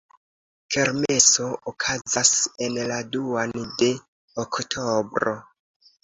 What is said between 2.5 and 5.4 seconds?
en la duan de oktobro.